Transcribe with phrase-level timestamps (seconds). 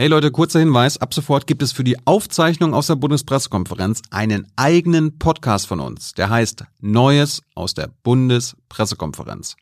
[0.00, 0.98] Hey Leute, kurzer Hinweis.
[0.98, 6.14] Ab sofort gibt es für die Aufzeichnung aus der Bundespressekonferenz einen eigenen Podcast von uns.
[6.14, 9.56] Der heißt Neues aus der Bundespressekonferenz.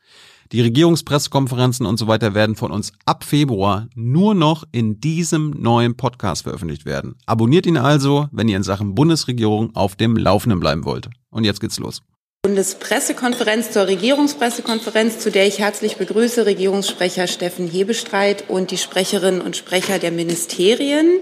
[0.53, 5.97] Die Regierungspressekonferenzen und so weiter werden von uns ab Februar nur noch in diesem neuen
[5.97, 7.15] Podcast veröffentlicht werden.
[7.25, 11.09] Abonniert ihn also, wenn ihr in Sachen Bundesregierung auf dem Laufenden bleiben wollt.
[11.31, 12.03] Und jetzt geht's los.
[12.47, 19.57] Bundespressekonferenz zur Regierungspressekonferenz, zu der ich herzlich begrüße Regierungssprecher Steffen Hebestreit und die Sprecherinnen und
[19.57, 21.19] Sprecher der Ministerien.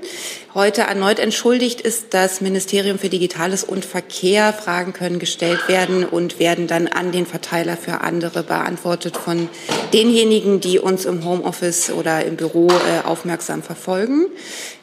[0.53, 4.53] Heute erneut entschuldigt ist das Ministerium für Digitales und Verkehr.
[4.53, 9.49] Fragen können gestellt werden und werden dann an den Verteiler für andere beantwortet von
[9.95, 14.27] denjenigen, die uns im Homeoffice oder im Büro äh, aufmerksam verfolgen.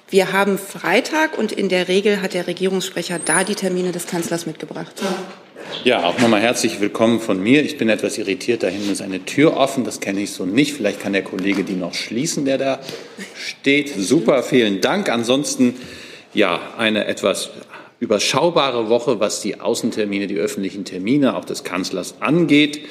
[0.09, 4.47] Wir haben Freitag und in der Regel hat der Regierungssprecher da die Termine des Kanzlers
[4.47, 5.01] mitgebracht.
[5.01, 5.15] Ja,
[6.03, 7.63] auch nochmal herzlich willkommen von mir.
[7.63, 10.73] Ich bin etwas irritiert, da hinten ist eine Tür offen, das kenne ich so nicht.
[10.73, 12.79] Vielleicht kann der Kollege die noch schließen, der da
[13.35, 13.93] steht.
[13.95, 15.09] Super, vielen Dank.
[15.09, 15.75] Ansonsten,
[16.33, 17.49] ja, eine etwas
[17.99, 22.81] überschaubare Woche, was die Außentermine, die öffentlichen Termine auch des Kanzlers angeht.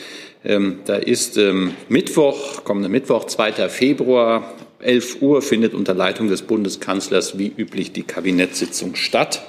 [0.45, 3.69] Ähm, da ist ähm, Mittwoch, kommender Mittwoch, 2.
[3.69, 9.42] Februar, 11 Uhr findet unter Leitung des Bundeskanzlers wie üblich die Kabinettssitzung statt.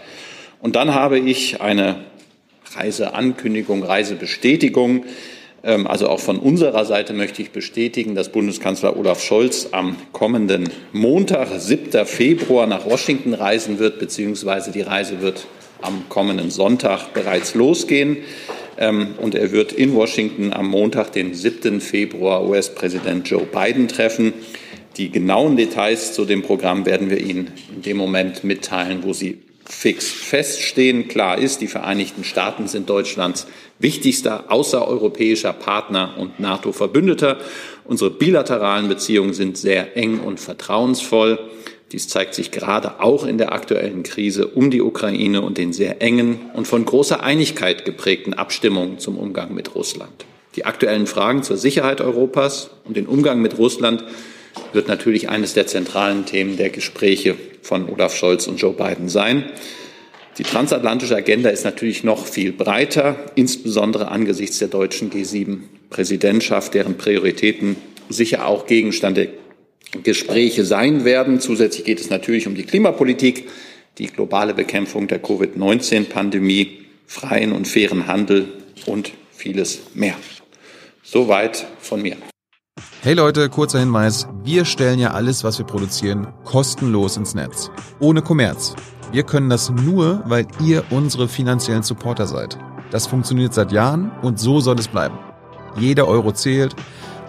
[0.59, 1.96] Und dann habe ich eine
[2.76, 5.06] Reiseankündigung, Reisebestätigung.
[5.64, 10.70] Ähm, also auch von unserer Seite möchte ich bestätigen, dass Bundeskanzler Olaf Scholz am kommenden
[10.92, 12.06] Montag, 7.
[12.06, 15.48] Februar, nach Washington reisen wird, beziehungsweise die Reise wird
[15.82, 18.18] am kommenden Sonntag bereits losgehen.
[18.78, 21.82] Ähm, und er wird in Washington am Montag, den 7.
[21.82, 24.34] Februar, US-Präsident Joe Biden treffen.
[24.98, 29.40] Die genauen Details zu dem Programm werden wir Ihnen in dem Moment mitteilen, wo sie
[29.66, 31.08] fix feststehen.
[31.08, 33.48] Klar ist, die Vereinigten Staaten sind Deutschlands
[33.80, 37.38] wichtigster außereuropäischer Partner und NATO-Verbündeter.
[37.84, 41.40] Unsere bilateralen Beziehungen sind sehr eng und vertrauensvoll.
[41.92, 46.02] Dies zeigt sich gerade auch in der aktuellen Krise um die Ukraine und den sehr
[46.02, 50.25] engen und von großer Einigkeit geprägten Abstimmungen zum Umgang mit Russland.
[50.56, 54.03] Die aktuellen Fragen zur Sicherheit Europas und den Umgang mit Russland
[54.73, 59.45] wird natürlich eines der zentralen Themen der Gespräche von Olaf Scholz und Joe Biden sein.
[60.38, 67.75] Die transatlantische Agenda ist natürlich noch viel breiter, insbesondere angesichts der deutschen G7-Präsidentschaft, deren Prioritäten
[68.09, 69.28] sicher auch Gegenstand der
[70.03, 71.41] Gespräche sein werden.
[71.41, 73.50] Zusätzlich geht es natürlich um die Klimapolitik,
[73.97, 78.47] die globale Bekämpfung der Covid-19-Pandemie, freien und fairen Handel
[78.85, 80.16] und vieles mehr.
[81.03, 82.16] Soweit von mir.
[83.03, 84.28] Hey Leute, kurzer Hinweis.
[84.44, 87.72] Wir stellen ja alles, was wir produzieren, kostenlos ins Netz.
[88.00, 88.75] Ohne Kommerz.
[89.12, 92.59] Wir können das nur, weil ihr unsere finanziellen Supporter seid.
[92.91, 95.17] Das funktioniert seit Jahren und so soll es bleiben.
[95.75, 96.75] Jeder Euro zählt,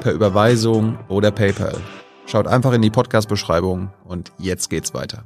[0.03, 1.79] per Überweisung oder PayPal.
[2.27, 5.25] Schaut einfach in die Podcast-Beschreibung und jetzt geht's weiter.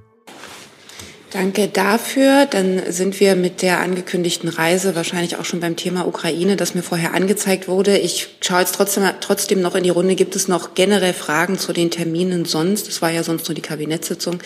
[1.36, 2.47] Danke dafür.
[2.47, 6.82] Dann sind wir mit der angekündigten Reise wahrscheinlich auch schon beim Thema Ukraine, das mir
[6.82, 7.98] vorher angezeigt wurde.
[7.98, 10.14] Ich schaue jetzt trotzdem, trotzdem noch in die Runde.
[10.14, 12.88] Gibt es noch generell Fragen zu den Terminen sonst?
[12.88, 14.38] Das war ja sonst nur die Kabinettssitzung.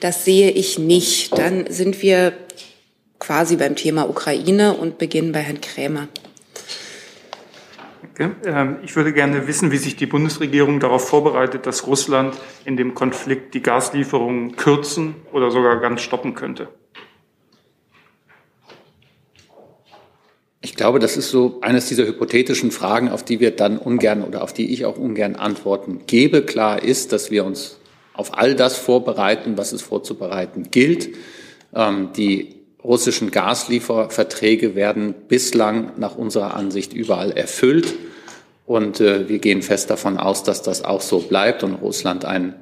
[0.00, 1.38] Das sehe ich nicht.
[1.38, 2.34] Dann sind wir
[3.18, 6.08] quasi beim Thema Ukraine und beginnen bei Herrn Krämer.
[8.18, 12.34] Ähm, ich würde gerne wissen, wie sich die Bundesregierung darauf vorbereitet, dass Russland
[12.64, 16.68] in dem Konflikt die Gaslieferungen kürzen oder sogar ganz stoppen könnte.
[20.60, 24.42] Ich glaube, das ist so eines dieser hypothetischen Fragen, auf die wir dann ungern oder
[24.42, 26.42] auf die ich auch ungern Antworten gebe.
[26.42, 27.78] Klar ist, dass wir uns
[28.14, 31.10] auf all das vorbereiten, was es vorzubereiten gilt.
[31.74, 37.94] Ähm, die russischen Gaslieferverträge werden bislang nach unserer Ansicht überall erfüllt.
[38.66, 42.54] Und äh, wir gehen fest davon aus, dass das auch so bleibt und Russland ein,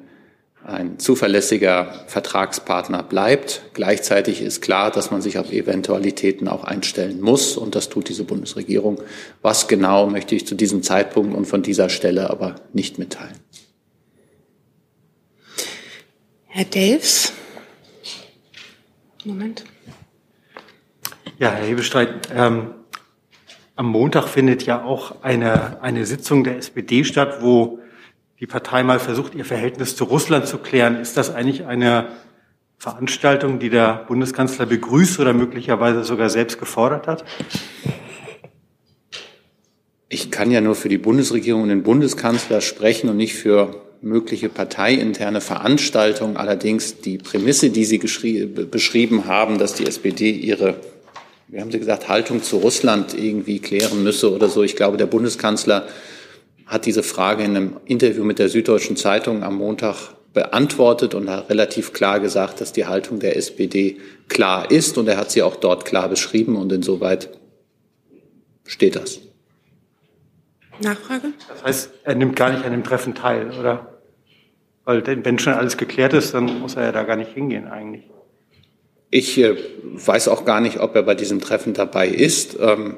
[0.65, 3.63] ein zuverlässiger Vertragspartner bleibt.
[3.73, 7.57] Gleichzeitig ist klar, dass man sich auf Eventualitäten auch einstellen muss.
[7.57, 9.01] Und das tut diese Bundesregierung.
[9.41, 13.35] Was genau möchte ich zu diesem Zeitpunkt und von dieser Stelle aber nicht mitteilen.
[16.47, 17.33] Herr Delfs.
[19.25, 19.63] Moment.
[21.39, 22.75] Ja, Herr Hebestreit, ähm,
[23.75, 27.79] am Montag findet ja auch eine, eine Sitzung der SPD statt, wo
[28.39, 31.01] die Partei mal versucht, ihr Verhältnis zu Russland zu klären.
[31.01, 32.09] Ist das eigentlich eine
[32.77, 37.25] Veranstaltung, die der Bundeskanzler begrüßt oder möglicherweise sogar selbst gefordert hat?
[40.07, 44.49] Ich kann ja nur für die Bundesregierung und den Bundeskanzler sprechen und nicht für mögliche
[44.49, 46.37] parteiinterne Veranstaltungen.
[46.37, 50.92] Allerdings die Prämisse, die Sie beschrieben haben, dass die SPD ihre
[51.53, 54.63] wie haben Sie gesagt, Haltung zu Russland irgendwie klären müsse oder so.
[54.63, 55.87] Ich glaube, der Bundeskanzler
[56.65, 61.51] hat diese Frage in einem Interview mit der Süddeutschen Zeitung am Montag beantwortet und hat
[61.51, 63.97] relativ klar gesagt, dass die Haltung der SPD
[64.29, 67.29] klar ist und er hat sie auch dort klar beschrieben und insoweit
[68.65, 69.19] steht das.
[70.81, 71.33] Nachfrage?
[71.49, 73.99] Das heißt, er nimmt gar nicht an dem Treffen teil, oder?
[74.85, 78.09] Weil wenn schon alles geklärt ist, dann muss er ja da gar nicht hingehen eigentlich.
[79.13, 79.55] Ich äh,
[79.93, 82.57] weiß auch gar nicht, ob er bei diesem Treffen dabei ist.
[82.59, 82.97] Ähm,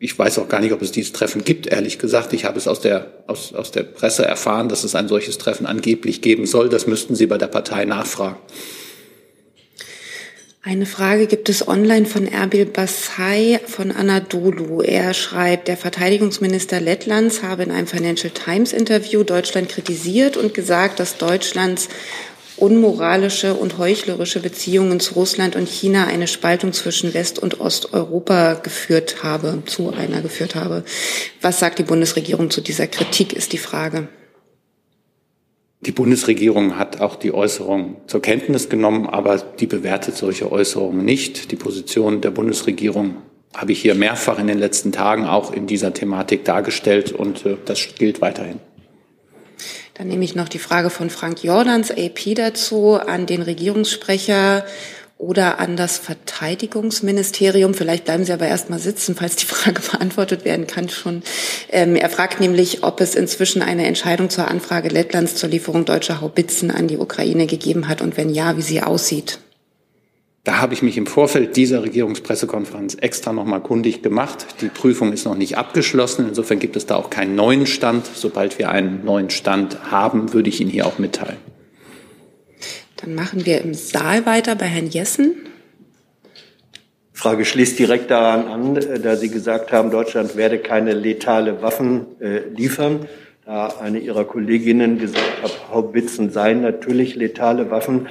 [0.00, 2.32] ich weiß auch gar nicht, ob es dieses Treffen gibt, ehrlich gesagt.
[2.32, 5.66] Ich habe es aus der, aus, aus der Presse erfahren, dass es ein solches Treffen
[5.66, 6.68] angeblich geben soll.
[6.68, 8.38] Das müssten Sie bei der Partei nachfragen.
[10.64, 14.82] Eine Frage gibt es online von Erbil Bassai von Anadolu.
[14.82, 20.98] Er schreibt, der Verteidigungsminister Lettlands habe in einem Financial Times Interview Deutschland kritisiert und gesagt,
[20.98, 21.88] dass Deutschlands
[22.56, 29.22] unmoralische und heuchlerische Beziehungen zu Russland und China eine Spaltung zwischen West- und Osteuropa geführt
[29.22, 30.84] habe, zu einer geführt habe.
[31.40, 34.08] Was sagt die Bundesregierung zu dieser Kritik, ist die Frage.
[35.80, 41.52] Die Bundesregierung hat auch die Äußerung zur Kenntnis genommen, aber die bewertet solche Äußerungen nicht.
[41.52, 43.16] Die Position der Bundesregierung
[43.54, 47.56] habe ich hier mehrfach in den letzten Tagen auch in dieser Thematik dargestellt und äh,
[47.64, 48.60] das gilt weiterhin.
[49.96, 54.66] Dann nehme ich noch die Frage von Frank Jordans, AP dazu, an den Regierungssprecher
[55.16, 57.72] oder an das Verteidigungsministerium.
[57.72, 61.22] Vielleicht bleiben Sie aber erst mal sitzen, falls die Frage beantwortet werden kann schon.
[61.70, 66.20] Ähm, er fragt nämlich, ob es inzwischen eine Entscheidung zur Anfrage Lettlands zur Lieferung deutscher
[66.20, 69.38] Haubitzen an die Ukraine gegeben hat und wenn ja, wie sie aussieht.
[70.46, 74.46] Da habe ich mich im Vorfeld dieser Regierungspressekonferenz extra nochmal kundig gemacht.
[74.60, 76.26] Die Prüfung ist noch nicht abgeschlossen.
[76.28, 78.06] Insofern gibt es da auch keinen neuen Stand.
[78.06, 81.38] Sobald wir einen neuen Stand haben, würde ich ihn hier auch mitteilen.
[82.94, 85.34] Dann machen wir im Saal weiter bei Herrn Jessen.
[87.12, 92.06] Die Frage schließt direkt daran an, da Sie gesagt haben, Deutschland werde keine letale Waffen
[92.20, 93.06] äh, liefern.
[93.44, 98.06] Da eine Ihrer Kolleginnen gesagt hat, Haubitzen seien natürlich letale Waffen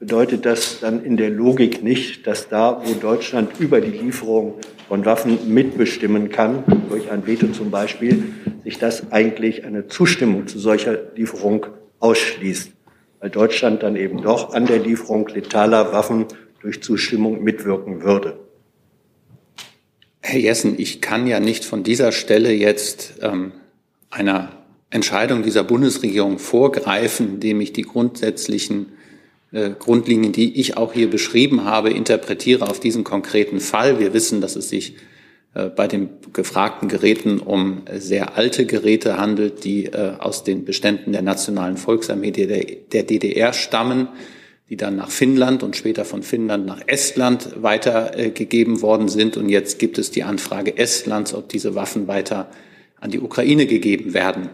[0.00, 4.54] bedeutet das dann in der Logik nicht, dass da, wo Deutschland über die Lieferung
[4.88, 8.32] von Waffen mitbestimmen kann, durch ein Veto zum Beispiel,
[8.64, 11.66] sich das eigentlich eine Zustimmung zu solcher Lieferung
[12.00, 12.72] ausschließt,
[13.20, 16.24] weil Deutschland dann eben doch an der Lieferung letaler Waffen
[16.62, 18.38] durch Zustimmung mitwirken würde.
[20.22, 23.52] Herr Jessen, ich kann ja nicht von dieser Stelle jetzt ähm,
[24.08, 24.52] einer
[24.88, 28.92] Entscheidung dieser Bundesregierung vorgreifen, indem ich die grundsätzlichen
[29.52, 33.98] Grundlinien, die ich auch hier beschrieben habe, interpretiere auf diesen konkreten Fall.
[33.98, 34.94] Wir wissen, dass es sich
[35.54, 41.12] äh, bei den gefragten Geräten um sehr alte Geräte handelt, die äh, aus den Beständen
[41.12, 44.08] der Nationalen Volksarmee der DDR stammen,
[44.68, 49.36] die dann nach Finnland und später von Finnland nach Estland weitergegeben worden sind.
[49.36, 52.48] Und jetzt gibt es die Anfrage Estlands, ob diese Waffen weiter
[53.00, 54.50] an die Ukraine gegeben werden.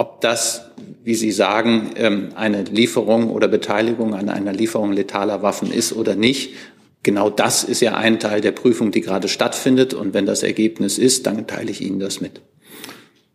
[0.00, 0.70] Ob das,
[1.04, 6.14] wie Sie sagen, ähm, eine Lieferung oder Beteiligung an einer Lieferung letaler Waffen ist oder
[6.16, 6.54] nicht.
[7.02, 9.92] Genau das ist ja ein Teil der Prüfung, die gerade stattfindet.
[9.92, 12.40] Und wenn das Ergebnis ist, dann teile ich Ihnen das mit.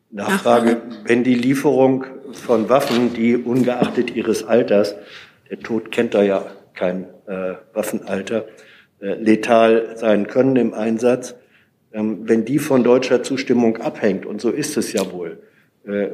[0.10, 4.96] Nachfrage, wenn die Lieferung von Waffen, die ungeachtet ihres Alters,
[5.52, 8.48] der Tod kennt da ja kein äh, Waffenalter,
[9.00, 11.36] äh, letal sein können im Einsatz,
[11.94, 15.44] ähm, wenn die von deutscher Zustimmung abhängt, und so ist es ja wohl,
[15.86, 16.08] äh,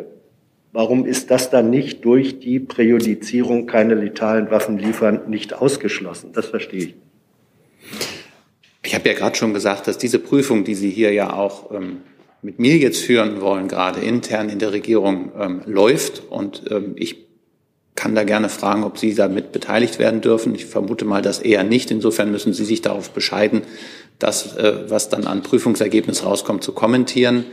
[0.74, 6.32] Warum ist das dann nicht durch die Präjudizierung keine letalen Waffen liefern nicht ausgeschlossen?
[6.34, 6.96] Das verstehe ich.
[8.84, 11.98] Ich habe ja gerade schon gesagt, dass diese Prüfung, die Sie hier ja auch ähm,
[12.42, 16.24] mit mir jetzt führen wollen, gerade intern in der Regierung ähm, läuft.
[16.30, 17.28] Und ähm, ich
[17.96, 20.56] kann da gerne fragen, ob Sie damit beteiligt werden dürfen.
[20.56, 21.92] Ich vermute mal, dass eher nicht.
[21.92, 23.64] Insofern müssen Sie sich darauf bescheiden,
[24.20, 27.46] das, äh, was dann an Prüfungsergebnis rauskommt, zu kommentieren.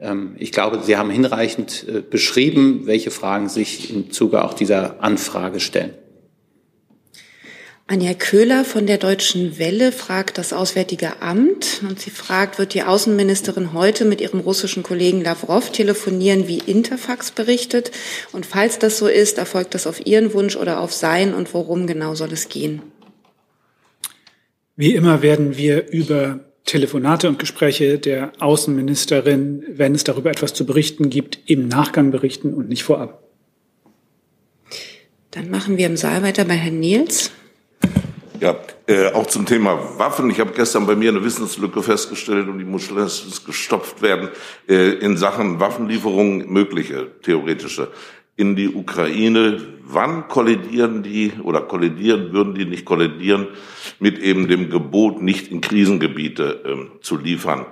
[0.00, 5.02] Ähm, ich glaube, Sie haben hinreichend äh, beschrieben, welche Fragen sich im Zuge auch dieser
[5.02, 5.94] Anfrage stellen.
[7.86, 12.84] Anja Köhler von der Deutschen Welle fragt das Auswärtige Amt und sie fragt, wird die
[12.84, 17.90] Außenministerin heute mit ihrem russischen Kollegen Lavrov telefonieren, wie Interfax berichtet?
[18.30, 21.88] Und falls das so ist, erfolgt das auf Ihren Wunsch oder auf sein und worum
[21.88, 22.80] genau soll es gehen?
[24.76, 30.66] Wie immer werden wir über Telefonate und Gespräche der Außenministerin, wenn es darüber etwas zu
[30.66, 33.22] berichten gibt, im Nachgang berichten und nicht vorab.
[35.30, 37.30] Dann machen wir im Saal weiter bei Herrn Niels.
[38.40, 40.30] Ja, äh, auch zum Thema Waffen.
[40.30, 44.30] Ich habe gestern bei mir eine Wissenslücke festgestellt und die muss schnellstens gestopft werden
[44.66, 47.88] äh, in Sachen Waffenlieferungen, mögliche theoretische
[48.36, 49.60] in die Ukraine.
[49.82, 53.48] Wann kollidieren die oder kollidieren, würden die nicht kollidieren
[53.98, 57.66] mit eben dem Gebot, nicht in Krisengebiete ähm, zu liefern?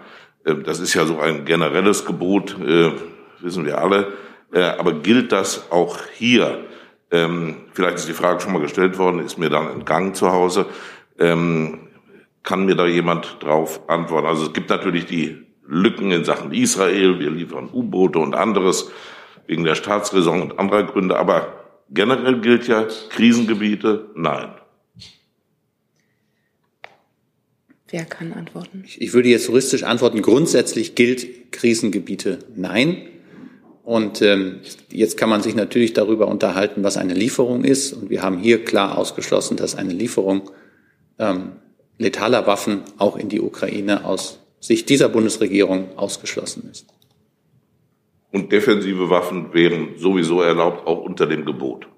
[0.45, 2.93] Ähm, das ist ja so ein generelles Gebot, äh,
[3.41, 4.13] wissen wir alle.
[4.53, 6.65] Äh, aber gilt das auch hier?
[7.11, 10.67] Ähm, vielleicht ist die Frage schon mal gestellt worden, ist mir dann entgangen zu Hause.
[11.19, 11.89] Ähm,
[12.43, 14.27] kann mir da jemand drauf antworten?
[14.27, 17.19] Also es gibt natürlich die Lücken in Sachen Israel.
[17.19, 18.91] Wir liefern U-Boote und anderes
[19.49, 21.17] wegen der Staatsräson und anderer Gründe.
[21.19, 24.51] Aber generell gilt ja Krisengebiete, nein.
[27.91, 28.85] Wer kann antworten?
[28.99, 30.21] Ich würde jetzt juristisch antworten.
[30.21, 33.09] Grundsätzlich gilt Krisengebiete nein.
[33.83, 37.95] Und ähm, jetzt kann man sich natürlich darüber unterhalten, was eine Lieferung ist.
[37.95, 40.51] Und wir haben hier klar ausgeschlossen, dass eine Lieferung
[41.19, 41.53] ähm,
[41.97, 46.87] letaler Waffen auch in die Ukraine aus Sicht dieser Bundesregierung ausgeschlossen ist.
[48.31, 51.89] Und defensive Waffen wären sowieso erlaubt, auch unter dem Gebot.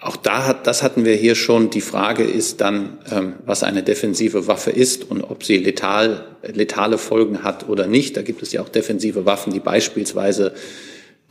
[0.00, 1.70] Auch da hat, das hatten wir hier schon.
[1.70, 6.98] Die Frage ist dann, ähm, was eine defensive Waffe ist und ob sie letal, letale
[6.98, 8.16] Folgen hat oder nicht.
[8.16, 10.52] Da gibt es ja auch defensive Waffen, die beispielsweise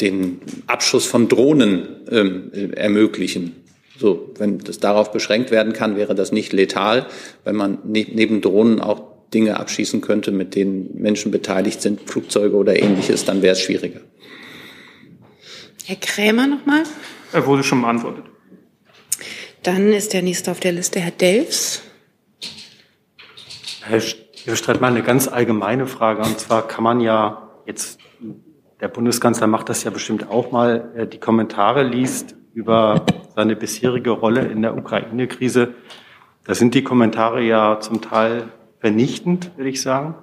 [0.01, 3.55] den Abschuss von Drohnen ähm, ermöglichen.
[3.99, 7.05] So, wenn das darauf beschränkt werden kann, wäre das nicht letal.
[7.43, 12.55] Wenn man ne neben Drohnen auch Dinge abschießen könnte, mit denen Menschen beteiligt sind, Flugzeuge
[12.55, 14.01] oder ähnliches, dann wäre es schwieriger.
[15.85, 16.83] Herr Krämer nochmal.
[17.33, 18.25] Er wurde schon beantwortet.
[19.63, 21.81] Dann ist der nächste auf der Liste Herr Delfs.
[23.81, 24.01] Herr
[24.55, 26.21] Streit, mal eine ganz allgemeine Frage.
[26.21, 27.99] Und zwar kann man ja jetzt,
[28.81, 34.11] der Bundeskanzler macht das ja bestimmt auch mal, äh, die Kommentare liest über seine bisherige
[34.11, 35.73] Rolle in der Ukraine-Krise.
[36.45, 38.49] Da sind die Kommentare ja zum Teil
[38.83, 40.13] vernichtend, würde ich sagen.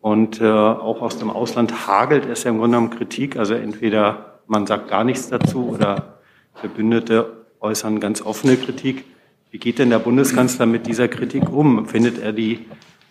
[0.00, 3.36] Und äh, auch aus dem Ausland hagelt es ja im Grunde genommen Kritik.
[3.36, 6.20] Also entweder man sagt gar nichts dazu oder
[6.54, 9.06] Verbündete äußern ganz offene Kritik.
[9.50, 11.86] Wie geht denn der Bundeskanzler mit dieser Kritik um?
[11.86, 12.66] Findet er die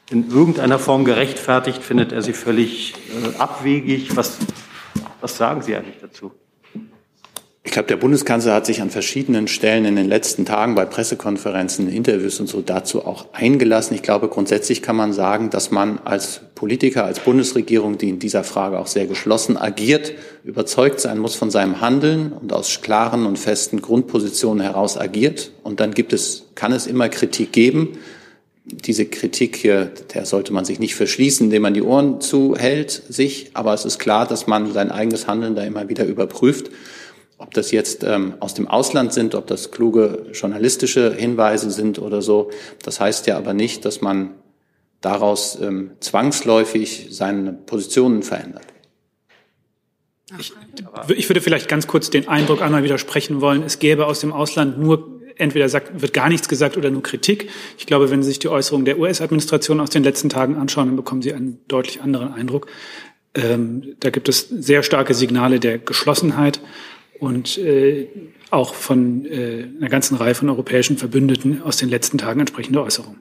[0.10, 1.84] in irgendeiner Form gerechtfertigt?
[1.84, 4.16] Findet er sie völlig äh, abwegig?
[4.16, 4.38] Was,
[5.20, 6.32] was sagen Sie eigentlich dazu?
[7.64, 11.90] Ich glaube, der Bundeskanzler hat sich an verschiedenen Stellen in den letzten Tagen bei Pressekonferenzen,
[11.90, 13.96] Interviews und so dazu auch eingelassen.
[13.96, 18.46] Ich glaube, grundsätzlich kann man sagen, dass man als Politiker, als Bundesregierung, die in dieser
[18.46, 20.14] Frage auch sehr geschlossen agiert,
[20.46, 25.52] überzeugt sein muss von seinem Handeln und aus klaren und festen Grundpositionen heraus agiert.
[25.62, 27.98] Und dann gibt es, kann es immer Kritik geben.
[28.64, 33.52] Diese Kritik hier, der sollte man sich nicht verschließen, indem man die Ohren zuhält, sich.
[33.54, 36.72] Aber es ist klar, dass man sein eigenes Handeln da immer wieder überprüft.
[37.40, 42.22] Ob das jetzt ähm, aus dem Ausland sind, ob das kluge journalistische Hinweise sind oder
[42.22, 42.52] so,
[42.84, 44.32] das heißt ja aber nicht, dass man
[45.00, 48.66] daraus ähm, zwangsläufig seine Positionen verändert.
[50.38, 50.54] Ich,
[51.16, 54.78] ich, würde vielleicht ganz kurz den Eindruck einmal widersprechen wollen, es gäbe aus dem Ausland
[54.78, 57.50] nur entweder sagt, wird gar nichts gesagt oder nur Kritik.
[57.78, 60.98] Ich glaube, wenn Sie sich die Äußerungen der US-Administration aus den letzten Tagen anschauen, dann
[60.98, 62.68] bekommen Sie einen deutlich anderen Eindruck.
[63.34, 66.60] Ähm, da gibt es sehr starke Signale der Geschlossenheit
[67.20, 68.08] und äh,
[68.50, 73.20] auch von äh, einer ganzen Reihe von europäischen Verbündeten aus den letzten Tagen entsprechende Äußerungen.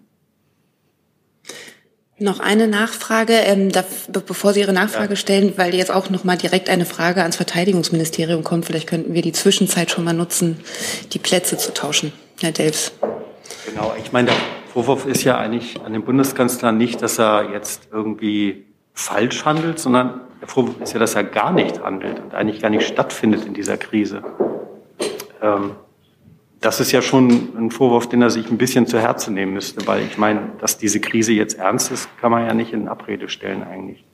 [2.21, 3.85] Noch eine Nachfrage, ähm, da,
[4.27, 5.17] bevor Sie Ihre Nachfrage ja.
[5.17, 8.65] stellen, weil jetzt auch noch mal direkt eine Frage ans Verteidigungsministerium kommt.
[8.65, 10.59] Vielleicht könnten wir die Zwischenzeit schon mal nutzen,
[11.13, 12.13] die Plätze zu tauschen.
[12.41, 12.93] Herr Delfs.
[13.67, 14.37] Genau, ich meine, der
[14.73, 18.65] Vorwurf ist ja eigentlich an den Bundeskanzler nicht, dass er jetzt irgendwie
[18.95, 22.87] falsch handelt, sondern Vorwurf ist ja, dass er gar nicht handelt und eigentlich gar nicht
[22.87, 24.23] stattfindet in dieser Krise.
[25.43, 25.73] Ähm,
[26.61, 29.87] das ist ja schon ein Vorwurf, den er sich ein bisschen zu Herzen nehmen müsste,
[29.87, 33.29] weil ich meine, dass diese Krise jetzt ernst ist, kann man ja nicht in Abrede
[33.29, 34.05] stellen eigentlich.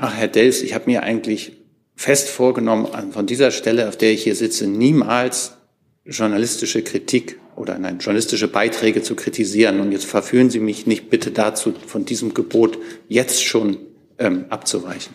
[0.00, 1.56] Ach, Herr Dels, ich habe mir eigentlich
[1.96, 5.58] fest vorgenommen, von dieser Stelle, auf der ich hier sitze, niemals
[6.04, 9.80] journalistische Kritik oder nein, journalistische Beiträge zu kritisieren.
[9.80, 13.78] Und jetzt verführen Sie mich nicht bitte dazu, von diesem Gebot jetzt schon
[14.18, 15.14] ähm, abzuweichen.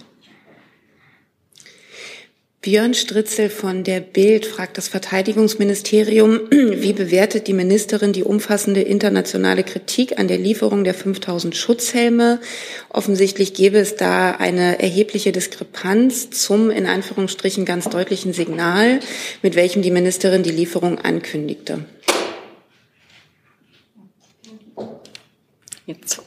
[2.63, 9.63] Björn Stritzel von der Bild fragt das Verteidigungsministerium, wie bewertet die Ministerin die umfassende internationale
[9.65, 12.39] Kritik an der Lieferung der 5000 Schutzhelme?
[12.88, 19.01] Offensichtlich gäbe es da eine erhebliche Diskrepanz zum in Anführungsstrichen ganz deutlichen Signal,
[19.41, 21.79] mit welchem die Ministerin die Lieferung ankündigte.
[25.86, 26.22] Jetzt.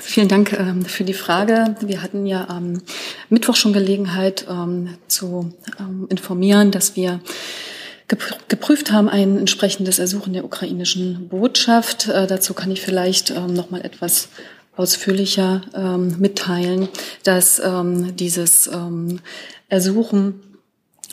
[0.00, 1.76] Vielen Dank ähm, für die Frage.
[1.80, 2.82] Wir hatten ja am
[3.28, 7.20] Mittwoch schon Gelegenheit ähm, zu ähm, informieren, dass wir
[8.48, 12.08] geprüft haben ein entsprechendes Ersuchen der ukrainischen Botschaft.
[12.08, 14.28] Äh, dazu kann ich vielleicht ähm, noch mal etwas
[14.74, 16.88] ausführlicher ähm, mitteilen,
[17.22, 19.20] dass ähm, dieses ähm,
[19.68, 20.40] Ersuchen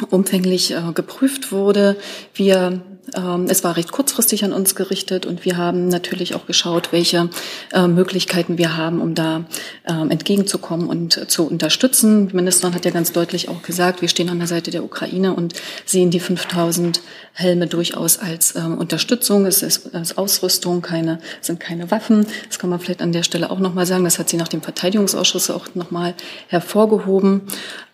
[0.09, 1.97] umfänglich äh, geprüft wurde.
[2.33, 2.81] Wir
[3.13, 7.29] es war recht kurzfristig an uns gerichtet und wir haben natürlich auch geschaut, welche
[7.71, 9.45] äh, Möglichkeiten wir haben, um da
[9.85, 12.27] ähm, entgegenzukommen und zu unterstützen.
[12.27, 15.33] Die Ministerin hat ja ganz deutlich auch gesagt, wir stehen an der Seite der Ukraine
[15.33, 15.53] und
[15.85, 17.01] sehen die 5000
[17.33, 19.45] Helme durchaus als ähm, Unterstützung.
[19.45, 22.25] Es ist als Ausrüstung, keine, sind keine Waffen.
[22.47, 24.03] Das kann man vielleicht an der Stelle auch nochmal sagen.
[24.03, 26.15] Das hat sie nach dem Verteidigungsausschuss auch nochmal
[26.47, 27.43] hervorgehoben.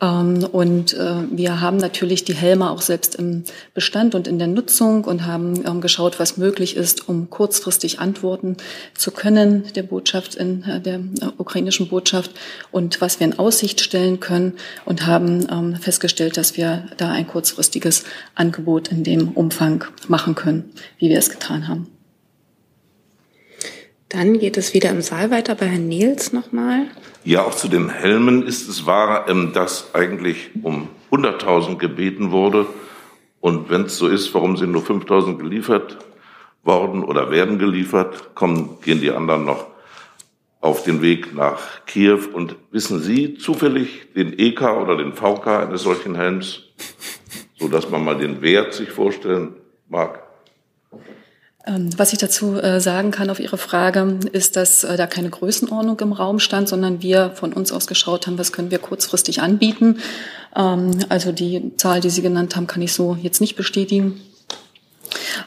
[0.01, 3.43] Ähm, und äh, wir haben natürlich die Helme auch selbst im
[3.73, 8.57] Bestand und in der Nutzung und haben ähm, geschaut, was möglich ist, um kurzfristig antworten
[8.93, 12.31] zu können der Botschaft in äh, der äh, ukrainischen Botschaft
[12.71, 14.53] und was wir in Aussicht stellen können
[14.85, 18.03] und haben ähm, festgestellt, dass wir da ein kurzfristiges
[18.35, 21.87] Angebot in dem Umfang machen können, wie wir es getan haben.
[24.09, 26.85] Dann geht es wieder im Saal weiter bei Herrn Nils nochmal.
[27.25, 32.67] Ja, auch zu den Helmen ist es wahr, ähm, dass eigentlich um 100.000 gebeten wurde.
[33.43, 35.97] Und wenn es so ist, warum sind nur 5.000 geliefert
[36.63, 38.33] worden oder werden geliefert?
[38.35, 39.67] Kommen, gehen die anderen noch
[40.61, 42.21] auf den Weg nach Kiew?
[42.31, 46.69] Und wissen Sie zufällig den EK oder den VK eines solchen Helms,
[47.59, 49.57] so dass man mal den Wert sich vorstellen
[49.89, 50.22] mag?
[51.65, 55.29] Ähm, was ich dazu äh, sagen kann auf Ihre Frage, ist, dass äh, da keine
[55.29, 59.41] Größenordnung im Raum stand, sondern wir von uns aus geschaut haben, was können wir kurzfristig
[59.41, 59.99] anbieten.
[60.55, 64.19] Ähm, also die Zahl, die Sie genannt haben, kann ich so jetzt nicht bestätigen.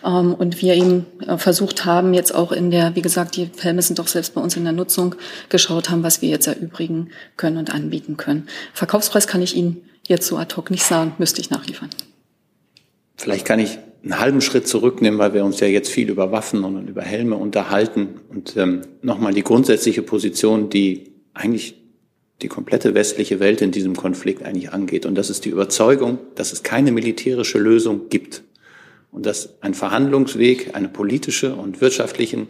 [0.05, 3.83] Ähm, und wir eben äh, versucht haben, jetzt auch in der, wie gesagt, die Helme
[3.83, 5.17] sind doch selbst bei uns in der Nutzung,
[5.51, 8.49] geschaut haben, was wir jetzt erübrigen können und anbieten können.
[8.73, 11.91] Verkaufspreis kann ich Ihnen jetzt so ad hoc nicht sagen, müsste ich nachliefern.
[13.17, 16.63] Vielleicht kann ich einen halben Schritt zurücknehmen, weil wir uns ja jetzt viel über Waffen
[16.63, 21.75] und über Helme unterhalten und ähm, nochmal die grundsätzliche Position, die eigentlich
[22.41, 25.07] die komplette westliche Welt in diesem Konflikt eigentlich angeht.
[25.07, 28.45] Und das ist die Überzeugung, dass es keine militärische Lösung gibt
[29.11, 32.47] und dass ein Verhandlungsweg eine politische und wirtschaftlichen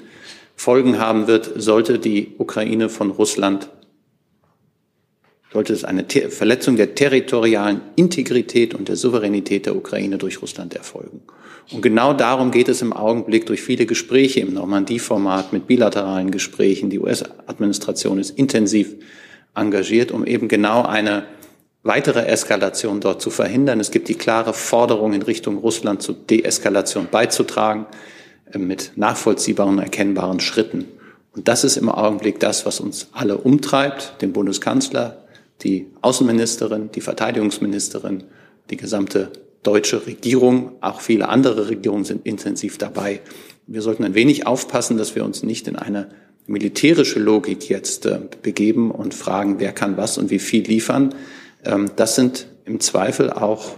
[0.56, 3.70] Folgen haben wird, sollte die Ukraine von Russland
[5.52, 11.22] sollte es eine Verletzung der territorialen Integrität und der Souveränität der Ukraine durch Russland erfolgen.
[11.72, 16.90] Und genau darum geht es im Augenblick durch viele Gespräche im Normandie-Format mit bilateralen Gesprächen.
[16.90, 18.94] Die US-Administration ist intensiv
[19.54, 21.24] engagiert, um eben genau eine
[21.82, 23.80] weitere Eskalation dort zu verhindern.
[23.80, 27.86] Es gibt die klare Forderung in Richtung Russland zur Deeskalation beizutragen
[28.52, 30.86] äh, mit nachvollziehbaren, erkennbaren Schritten.
[31.34, 35.24] Und das ist im Augenblick das, was uns alle umtreibt, den Bundeskanzler,
[35.62, 38.24] die Außenministerin, die Verteidigungsministerin,
[38.70, 43.20] die gesamte deutsche Regierung, auch viele andere Regierungen sind intensiv dabei.
[43.66, 46.08] Wir sollten ein wenig aufpassen, dass wir uns nicht in eine
[46.46, 51.14] militärische Logik jetzt äh, begeben und fragen, wer kann was und wie viel liefern.
[51.64, 53.72] Ähm, das sind im Zweifel auch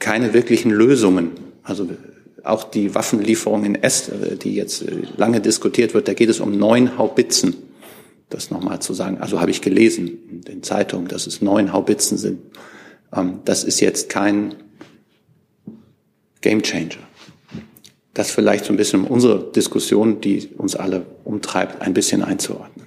[0.00, 1.30] keine wirklichen Lösungen.
[1.62, 1.88] Also
[2.42, 6.40] auch die Waffenlieferung in Est, äh, die jetzt äh, lange diskutiert wird, da geht es
[6.40, 7.54] um neun Haubitzen
[8.30, 9.18] das nochmal zu sagen.
[9.18, 12.40] Also habe ich gelesen in den Zeitungen, dass es neun Haubitzen sind.
[13.14, 14.54] Ähm, das ist jetzt kein
[16.40, 16.96] Gamechanger.
[18.14, 22.86] Das vielleicht so ein bisschen um unsere Diskussion, die uns alle umtreibt, ein bisschen einzuordnen.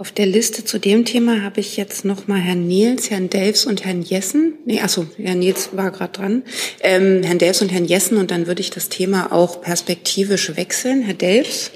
[0.00, 3.66] Auf der Liste zu dem Thema habe ich jetzt noch mal Herrn Niels, Herrn Delfs
[3.66, 4.54] und Herrn Jessen.
[4.64, 6.42] Nee, achso, Herrn Niels war gerade dran.
[6.80, 11.02] Ähm, Herrn Delfs und Herrn Jessen und dann würde ich das Thema auch perspektivisch wechseln.
[11.02, 11.72] Herr Delfs.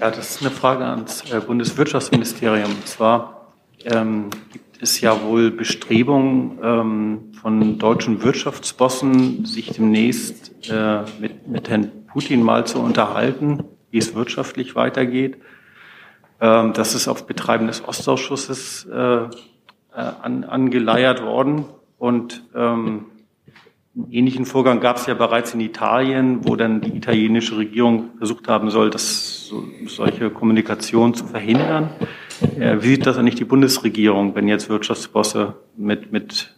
[0.00, 2.70] Ja, das ist eine Frage ans äh, Bundeswirtschaftsministerium.
[2.70, 3.52] Und zwar
[3.84, 11.70] ähm, gibt es ja wohl Bestrebungen ähm, von deutschen Wirtschaftsbossen, sich demnächst äh, mit, mit
[11.70, 15.36] Herrn Putin mal zu unterhalten, wie es wirtschaftlich weitergeht.
[16.40, 19.28] Ähm, das ist auf Betreiben des Ostausschusses äh, äh
[19.94, 21.64] an, angeleiert worden.
[21.98, 23.06] Und ähm,
[23.94, 28.48] einen ähnlichen Vorgang gab es ja bereits in Italien, wo dann die italienische Regierung versucht
[28.48, 31.90] haben soll, das, so, solche Kommunikation zu verhindern.
[32.58, 36.54] Äh, wie sieht das eigentlich die Bundesregierung, wenn jetzt Wirtschaftsbosse mit, mit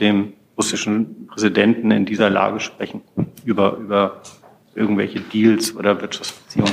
[0.00, 3.02] dem russischen Präsidenten in dieser Lage sprechen,
[3.44, 4.22] über, über
[4.74, 6.72] irgendwelche Deals oder Wirtschaftsbeziehungen?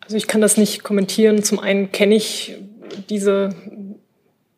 [0.00, 1.42] Also ich kann das nicht kommentieren.
[1.42, 2.58] Zum einen kenne ich
[3.08, 3.54] diese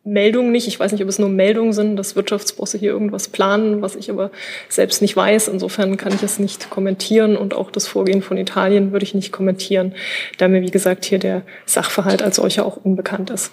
[0.05, 0.67] Meldungen nicht.
[0.67, 4.11] Ich weiß nicht, ob es nur Meldungen sind, dass Wirtschaftsbosse hier irgendwas planen, was ich
[4.11, 4.31] aber
[4.69, 5.47] selbst nicht weiß.
[5.47, 9.31] Insofern kann ich es nicht kommentieren und auch das Vorgehen von Italien würde ich nicht
[9.31, 9.95] kommentieren,
[10.37, 13.51] da mir, wie gesagt, hier der Sachverhalt als solcher auch unbekannt ist.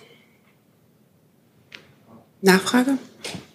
[2.42, 2.98] Nachfrage?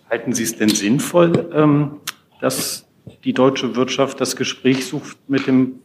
[0.10, 1.98] Halten Sie es denn sinnvoll, ähm,
[2.42, 2.86] dass
[3.24, 5.80] die deutsche Wirtschaft das Gespräch sucht mit dem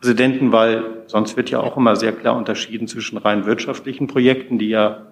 [0.00, 4.68] Präsidenten, weil sonst wird ja auch immer sehr klar unterschieden zwischen rein wirtschaftlichen Projekten, die
[4.68, 5.08] ja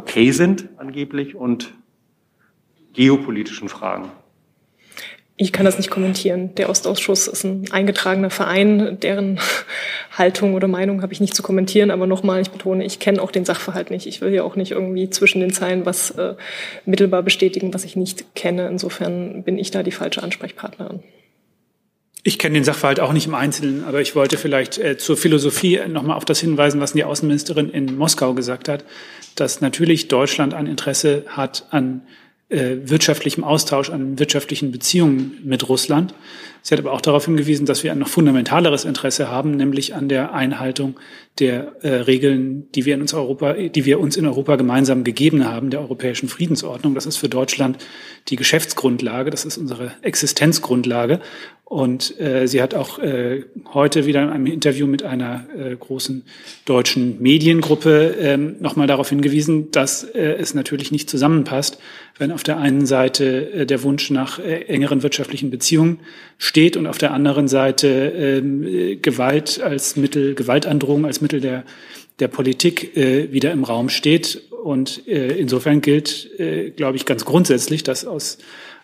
[0.00, 1.74] okay sind angeblich und
[2.94, 4.10] geopolitischen Fragen.
[5.36, 6.54] Ich kann das nicht kommentieren.
[6.54, 9.38] Der Ostausschuss ist ein eingetragener Verein, deren
[10.18, 11.90] Haltung oder Meinung habe ich nicht zu kommentieren.
[11.90, 14.06] Aber nochmal, ich betone, ich kenne auch den Sachverhalt nicht.
[14.06, 16.34] Ich will ja auch nicht irgendwie zwischen den Zeilen was äh,
[16.86, 18.68] mittelbar bestätigen, was ich nicht kenne.
[18.68, 21.02] Insofern bin ich da die falsche Ansprechpartnerin.
[22.22, 25.80] Ich kenne den Sachverhalt auch nicht im Einzelnen, aber ich wollte vielleicht äh, zur Philosophie
[25.88, 28.84] nochmal auf das hinweisen, was die Außenministerin in Moskau gesagt hat,
[29.36, 32.02] dass natürlich Deutschland ein Interesse hat an
[32.50, 36.14] äh, wirtschaftlichem Austausch, an wirtschaftlichen Beziehungen mit Russland.
[36.62, 40.08] Sie hat aber auch darauf hingewiesen, dass wir ein noch fundamentaleres Interesse haben, nämlich an
[40.08, 40.98] der Einhaltung
[41.40, 45.46] der äh, Regeln, die wir in uns Europa, die wir uns in Europa gemeinsam gegeben
[45.46, 46.94] haben, der europäischen Friedensordnung.
[46.94, 47.78] Das ist für Deutschland
[48.28, 51.20] die Geschäftsgrundlage, das ist unsere Existenzgrundlage.
[51.70, 56.24] Und äh, sie hat auch äh, heute wieder in einem Interview mit einer äh, großen
[56.64, 61.78] deutschen Mediengruppe äh, nochmal darauf hingewiesen, dass äh, es natürlich nicht zusammenpasst,
[62.18, 66.00] wenn auf der einen Seite äh, der Wunsch nach äh, engeren wirtschaftlichen Beziehungen
[66.38, 71.64] steht und auf der anderen Seite äh, Gewalt als Mittel, Gewaltandrohung als Mittel der,
[72.18, 74.50] der Politik äh, wieder im Raum steht.
[74.50, 78.38] Und äh, insofern gilt, äh, glaube ich, ganz grundsätzlich, dass aus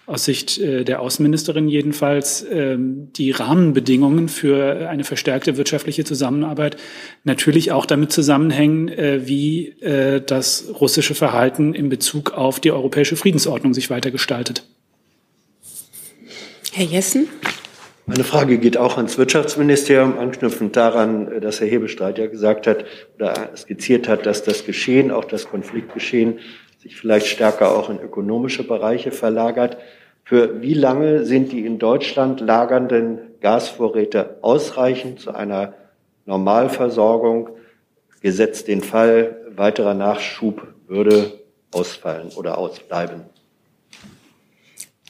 [0.07, 6.77] aus Sicht äh, der Außenministerin jedenfalls ähm, die Rahmenbedingungen für eine verstärkte wirtschaftliche Zusammenarbeit
[7.25, 13.17] natürlich auch damit zusammenhängen, äh, wie äh, das russische Verhalten in Bezug auf die europäische
[13.17, 14.65] Friedensordnung sich weiter gestaltet.
[16.73, 17.27] Herr Jessen?
[18.09, 22.85] Meine Frage geht auch ans Wirtschaftsministerium, anknüpfend daran, dass Herr Hebestreit ja gesagt hat
[23.17, 26.39] oder skizziert hat, dass das Geschehen, auch das Konfliktgeschehen,
[26.79, 29.79] sich vielleicht stärker auch in ökonomische Bereiche verlagert.
[30.23, 35.75] Für wie lange sind die in Deutschland lagernden Gasvorräte ausreichend zu einer
[36.27, 37.51] Normalversorgung,
[38.21, 41.33] gesetzt den Fall, weiterer Nachschub würde
[41.73, 43.36] ausfallen oder ausbleiben?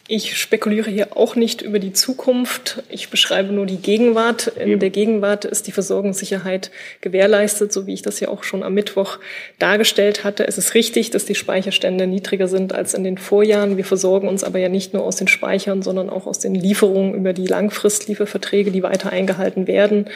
[0.09, 2.85] Ich spekuliere hier auch nicht über die Zukunft.
[2.89, 4.47] Ich beschreibe nur die Gegenwart.
[4.47, 8.75] In der Gegenwart ist die Versorgungssicherheit gewährleistet, so wie ich das ja auch schon am
[8.75, 9.19] Mittwoch
[9.59, 10.47] dargestellt hatte.
[10.47, 13.77] Es ist richtig, dass die Speicherstände niedriger sind als in den Vorjahren.
[13.77, 17.13] Wir versorgen uns aber ja nicht nur aus den Speichern, sondern auch aus den Lieferungen
[17.13, 20.09] über die Langfristlieferverträge, die weiter eingehalten werden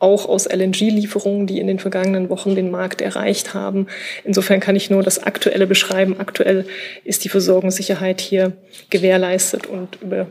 [0.00, 3.88] auch aus LNG-Lieferungen, die in den vergangenen Wochen den Markt erreicht haben.
[4.24, 6.20] Insofern kann ich nur das Aktuelle beschreiben.
[6.20, 6.66] Aktuell
[7.04, 8.52] ist die Versorgungssicherheit hier
[8.90, 9.27] gewährleistet
[9.66, 10.26] und über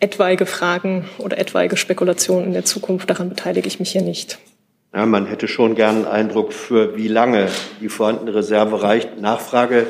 [0.00, 4.38] etwaige Fragen oder etwaige Spekulationen in der Zukunft, daran beteilige ich mich hier nicht.
[4.94, 7.48] Ja, man hätte schon gern einen Eindruck, für wie lange
[7.80, 9.20] die vorhandene Reserve reicht.
[9.20, 9.86] Nachfrage,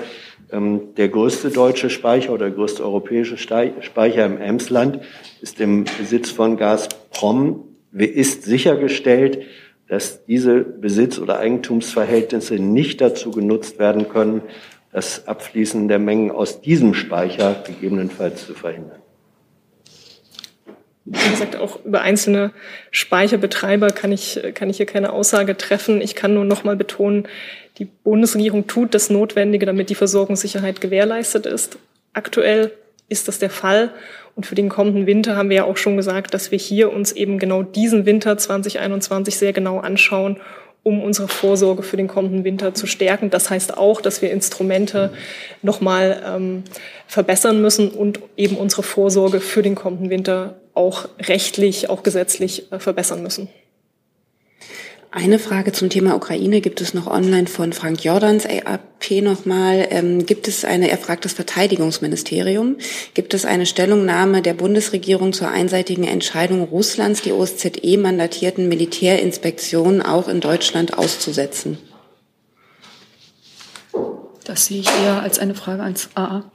[0.50, 5.00] ähm, der größte deutsche Speicher oder der größte europäische Speicher im Emsland
[5.40, 9.42] ist im Besitz von Gazprom ist sichergestellt,
[9.88, 14.42] dass diese Besitz- oder Eigentumsverhältnisse nicht dazu genutzt werden können,
[14.92, 18.98] das Abfließen der Mengen aus diesem Speicher gegebenenfalls zu verhindern.
[21.04, 22.52] Wie gesagt, auch über einzelne
[22.90, 26.02] Speicherbetreiber kann ich, kann ich hier keine Aussage treffen.
[26.02, 27.26] Ich kann nur noch mal betonen,
[27.78, 31.78] die Bundesregierung tut das Notwendige, damit die Versorgungssicherheit gewährleistet ist.
[32.12, 32.72] Aktuell
[33.08, 33.92] ist das der Fall.
[34.34, 37.12] Und für den kommenden Winter haben wir ja auch schon gesagt, dass wir hier uns
[37.12, 40.38] eben genau diesen Winter 2021 sehr genau anschauen,
[40.88, 43.30] um unsere Vorsorge für den kommenden Winter zu stärken.
[43.30, 45.12] Das heißt auch, dass wir Instrumente
[45.62, 46.64] nochmal ähm,
[47.06, 52.78] verbessern müssen und eben unsere Vorsorge für den kommenden Winter auch rechtlich, auch gesetzlich äh,
[52.78, 53.48] verbessern müssen.
[55.10, 59.86] Eine Frage zum Thema Ukraine gibt es noch online von Frank Jordans, AAP nochmal.
[59.90, 62.76] Ähm, gibt es eine, er fragt das Verteidigungsministerium,
[63.14, 70.40] gibt es eine Stellungnahme der Bundesregierung zur einseitigen Entscheidung Russlands, die OSZE-mandatierten Militärinspektionen auch in
[70.40, 71.78] Deutschland auszusetzen?
[74.44, 76.50] Das sehe ich eher als eine Frage ans AA.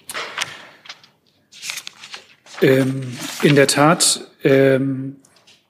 [2.61, 5.17] Ähm, in der Tat ähm,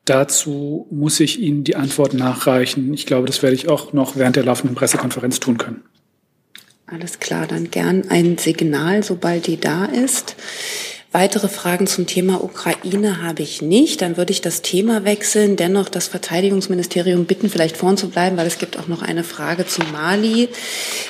[0.06, 2.94] Dazu muss ich Ihnen die Antwort nachreichen.
[2.94, 5.84] Ich glaube, das werde ich auch noch während der laufenden Pressekonferenz tun können.
[6.86, 10.36] Alles klar, dann gern ein Signal, sobald die da ist.
[11.14, 14.02] Weitere Fragen zum Thema Ukraine habe ich nicht.
[14.02, 15.56] Dann würde ich das Thema wechseln.
[15.56, 19.68] Dennoch das Verteidigungsministerium bitten, vielleicht vorn zu bleiben, weil es gibt auch noch eine Frage
[19.68, 20.50] zu Mali.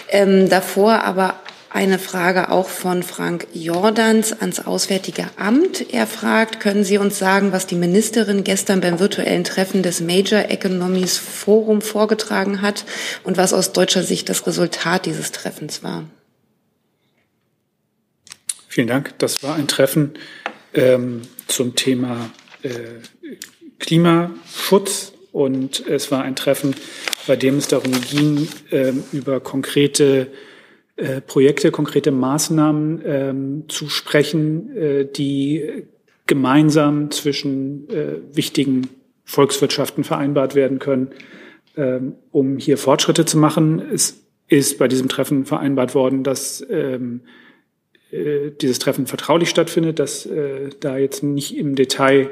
[0.09, 1.35] Ähm, davor aber
[1.73, 5.91] eine Frage auch von Frank Jordans ans Auswärtige Amt.
[5.91, 10.49] Er fragt, können Sie uns sagen, was die Ministerin gestern beim virtuellen Treffen des Major
[10.49, 12.85] Economies Forum vorgetragen hat
[13.23, 16.05] und was aus deutscher Sicht das Resultat dieses Treffens war?
[18.67, 19.17] Vielen Dank.
[19.17, 20.13] Das war ein Treffen
[20.75, 22.29] ähm, zum Thema
[22.61, 22.69] äh,
[23.79, 26.75] Klimaschutz und es war ein Treffen,
[27.25, 30.27] bei dem es darum ging, äh, über konkrete
[30.95, 35.85] äh, Projekte, konkrete Maßnahmen ähm, zu sprechen, äh, die
[36.27, 38.89] gemeinsam zwischen äh, wichtigen
[39.25, 41.09] Volkswirtschaften vereinbart werden können,
[41.75, 43.81] ähm, um hier Fortschritte zu machen.
[43.91, 47.21] Es ist bei diesem Treffen vereinbart worden, dass ähm,
[48.11, 52.29] äh, dieses Treffen vertraulich stattfindet, dass äh, da jetzt nicht im Detail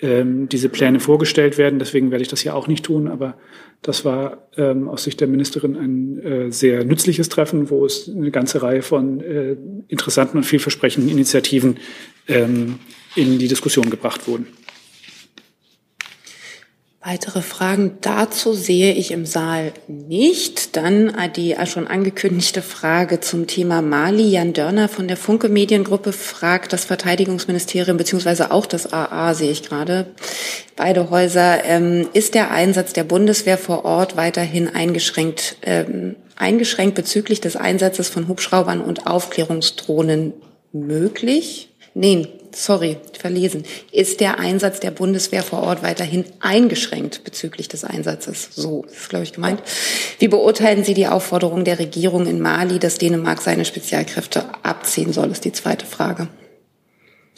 [0.00, 1.78] ähm, diese Pläne vorgestellt werden.
[1.78, 3.08] Deswegen werde ich das hier auch nicht tun.
[3.08, 3.36] Aber
[3.82, 8.30] das war ähm, aus Sicht der Ministerin ein äh, sehr nützliches Treffen, wo es eine
[8.30, 9.56] ganze Reihe von äh,
[9.88, 11.78] interessanten und vielversprechenden Initiativen
[12.28, 12.78] ähm,
[13.14, 14.46] in die Diskussion gebracht wurden.
[17.08, 20.74] Weitere Fragen dazu sehe ich im Saal nicht.
[20.74, 24.24] Dann die schon angekündigte Frage zum Thema Mali.
[24.24, 29.62] Jan Dörner von der Funke Mediengruppe fragt das Verteidigungsministerium beziehungsweise auch das AA, sehe ich
[29.62, 30.06] gerade,
[30.74, 31.64] beide Häuser.
[31.64, 38.08] Ähm, ist der Einsatz der Bundeswehr vor Ort weiterhin eingeschränkt, ähm, eingeschränkt bezüglich des Einsatzes
[38.08, 40.32] von Hubschraubern und Aufklärungsdrohnen
[40.72, 41.68] möglich?
[41.94, 43.64] Nein, sorry, verlesen.
[43.92, 48.48] Ist der Einsatz der Bundeswehr vor Ort weiterhin eingeschränkt bezüglich des Einsatzes?
[48.54, 49.62] So ist, glaube ich, gemeint.
[50.18, 55.30] Wie beurteilen Sie die Aufforderung der Regierung in Mali, dass Dänemark seine Spezialkräfte abziehen soll,
[55.30, 56.28] ist die zweite Frage.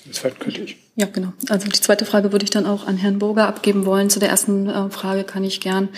[0.07, 0.77] Das könnte ich.
[0.97, 1.33] Ja, genau.
[1.49, 4.11] Also die zweite Frage würde ich dann auch an Herrn Burger abgeben wollen.
[4.11, 5.91] Zu der ersten äh, Frage kann ich gern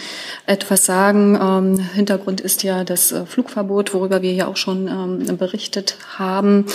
[0.46, 1.38] etwas sagen.
[1.40, 6.66] Ähm, Hintergrund ist ja das äh, Flugverbot, worüber wir ja auch schon ähm, berichtet haben.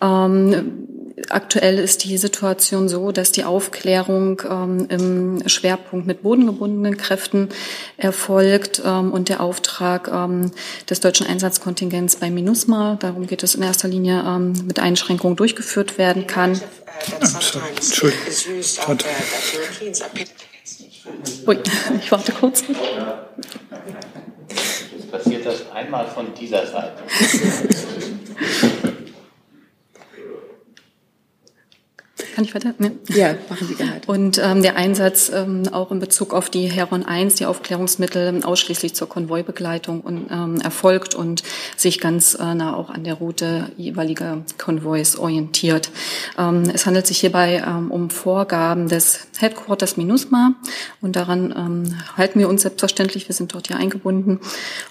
[0.00, 0.86] Ähm,
[1.30, 7.48] aktuell ist die Situation so, dass die Aufklärung ähm, im Schwerpunkt mit bodengebundenen Kräften
[7.96, 10.50] erfolgt ähm, und der Auftrag ähm,
[10.88, 15.98] des deutschen Einsatzkontingents bei MINUSMA, darum geht es in erster Linie, ähm, mit Einschränkungen durchgeführt
[15.98, 16.60] werden kann.
[17.20, 18.18] Entschuldigung.
[21.46, 21.58] Ui,
[22.00, 22.64] ich warte kurz.
[24.96, 27.02] Jetzt passiert das einmal von dieser Seite.
[32.36, 32.74] Kann ich weiter?
[32.76, 32.90] Nee.
[33.08, 34.02] Ja, machen Sie gerne.
[34.06, 38.92] Und ähm, der Einsatz ähm, auch in Bezug auf die Heron 1, die Aufklärungsmittel ausschließlich
[38.92, 41.42] zur Konvoibegleitung und, ähm, erfolgt und
[41.78, 45.90] sich ganz äh, nah auch an der Route jeweiliger Konvois orientiert.
[46.36, 50.56] Ähm, es handelt sich hierbei ähm, um Vorgaben des Headquarters MINUSMA
[51.00, 53.30] und daran ähm, halten wir uns selbstverständlich.
[53.30, 54.40] Wir sind dort ja eingebunden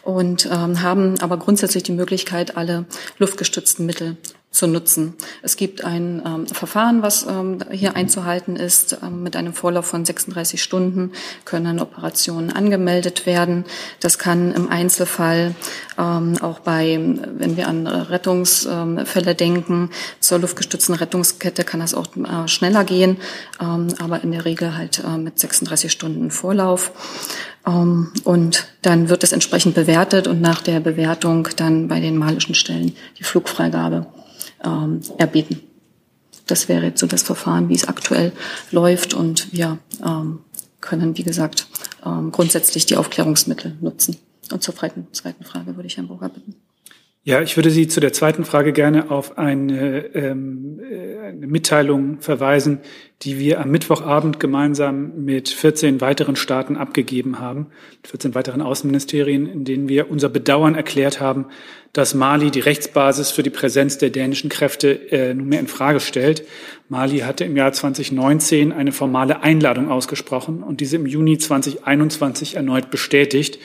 [0.02, 2.86] und ähm, haben aber grundsätzlich die Möglichkeit, alle
[3.20, 4.18] luftgestützten Mittel
[4.56, 5.14] zu nutzen.
[5.42, 8.98] Es gibt ein ähm, Verfahren, was ähm, hier einzuhalten ist.
[9.04, 11.12] Ähm, mit einem Vorlauf von 36 Stunden
[11.44, 13.66] können Operationen angemeldet werden.
[14.00, 15.56] Das kann im Einzelfall
[15.98, 16.98] ähm, auch bei,
[17.38, 19.90] wenn wir an Rettungsfälle denken,
[20.22, 23.18] zur luftgestützten Rettungskette kann das auch äh, schneller gehen,
[23.62, 26.92] ähm, aber in der Regel halt äh, mit 36 Stunden Vorlauf.
[27.68, 32.56] Ähm, und dann wird es entsprechend bewertet und nach der Bewertung dann bei den malischen
[32.56, 34.06] Stellen die Flugfreigabe
[34.64, 35.60] ähm, erbeten.
[36.48, 38.32] Das wäre jetzt so das Verfahren, wie es aktuell
[38.72, 39.14] läuft.
[39.14, 40.40] Und wir ähm,
[40.82, 41.68] können, wie gesagt,
[42.06, 44.18] ähm, grundsätzlich die Aufklärungsmittel nutzen.
[44.52, 45.08] Und zur zweiten,
[45.44, 46.56] Frage würde ich Herrn Burger bitten.
[47.24, 52.20] Ja, ich würde Sie zu der zweiten Frage gerne auf eine, ähm, äh, eine Mitteilung
[52.20, 52.82] verweisen,
[53.22, 57.68] die wir am Mittwochabend gemeinsam mit 14 weiteren Staaten abgegeben haben,
[58.04, 61.46] 14 weiteren Außenministerien, in denen wir unser Bedauern erklärt haben,
[61.94, 66.46] dass Mali die Rechtsbasis für die Präsenz der dänischen Kräfte äh, nunmehr in Frage stellt.
[66.90, 72.92] Mali hatte im Jahr 2019 eine formale Einladung ausgesprochen und diese im Juni 2021 erneut
[72.92, 73.60] bestätigt.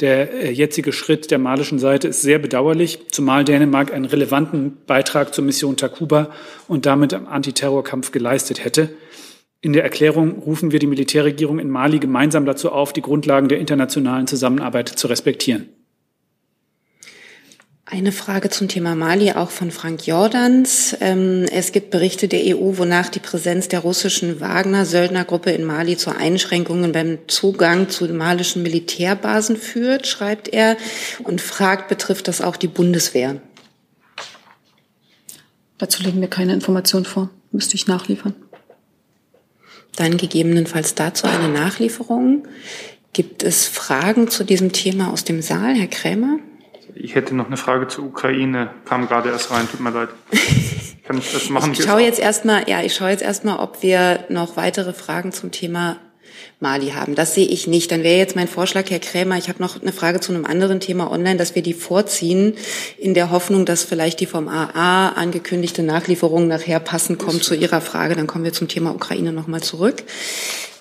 [0.00, 5.34] Der äh, jetzige Schritt der malischen Seite ist sehr bedauerlich, zumal Dänemark einen relevanten Beitrag
[5.34, 6.30] zur Mission Takuba
[6.68, 8.90] und damit am Antiterrorkampf geleistet hätte.
[9.60, 13.58] In der Erklärung rufen wir die Militärregierung in Mali gemeinsam dazu auf, die Grundlagen der
[13.58, 15.68] internationalen Zusammenarbeit zu respektieren.
[17.90, 20.94] Eine Frage zum Thema Mali auch von Frank Jordans.
[21.00, 26.14] Ähm, es gibt Berichte der EU, wonach die Präsenz der russischen Wagner-Söldnergruppe in Mali zu
[26.14, 30.76] Einschränkungen beim Zugang zu malischen Militärbasen führt, schreibt er,
[31.24, 33.40] und fragt, betrifft das auch die Bundeswehr?
[35.78, 37.30] Dazu legen wir keine Informationen vor.
[37.52, 38.34] Müsste ich nachliefern.
[39.96, 42.46] Dann gegebenenfalls dazu eine Nachlieferung.
[43.14, 46.38] Gibt es Fragen zu diesem Thema aus dem Saal, Herr Krämer?
[47.00, 50.08] Ich hätte noch eine Frage zur Ukraine, kam gerade erst rein, tut mir leid.
[51.04, 51.72] Kann ich das machen?
[51.72, 55.52] Ich schaue jetzt erstmal, ja, ich schaue jetzt erstmal, ob wir noch weitere Fragen zum
[55.52, 55.96] Thema
[56.60, 57.14] Mali haben.
[57.14, 57.90] Das sehe ich nicht.
[57.92, 60.80] Dann wäre jetzt mein Vorschlag, Herr Krämer, ich habe noch eine Frage zu einem anderen
[60.80, 62.54] Thema online, dass wir die vorziehen,
[62.98, 67.80] in der Hoffnung, dass vielleicht die vom AA angekündigte Nachlieferung nachher passend kommt zu Ihrer
[67.80, 68.14] Frage.
[68.14, 70.02] Dann kommen wir zum Thema Ukraine nochmal zurück.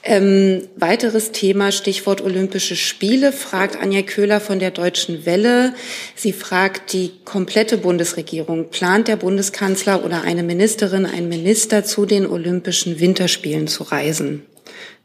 [0.09, 5.73] Ähm, weiteres Thema, Stichwort Olympische Spiele, fragt Anja Köhler von der Deutschen Welle.
[6.15, 12.25] Sie fragt die komplette Bundesregierung, plant der Bundeskanzler oder eine Ministerin, ein Minister zu den
[12.25, 14.45] Olympischen Winterspielen zu reisen?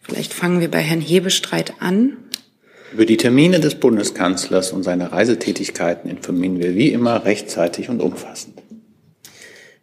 [0.03, 2.17] Vielleicht fangen wir bei Herrn Hebestreit an.
[2.93, 8.61] Über die Termine des Bundeskanzlers und seine Reisetätigkeiten informieren wir wie immer rechtzeitig und umfassend.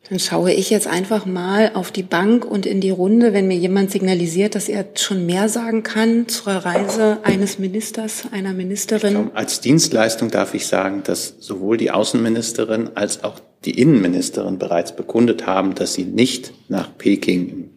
[0.10, 3.58] Dann schaue ich jetzt einfach mal auf die Bank und in die Runde, wenn mir
[3.58, 9.12] jemand signalisiert, dass er schon mehr sagen kann zur Reise eines Ministers, einer Ministerin.
[9.12, 14.96] Glaube, als Dienstleistung darf ich sagen, dass sowohl die Außenministerin als auch die Innenministerin bereits
[14.96, 17.70] bekundet haben, dass sie nicht nach Peking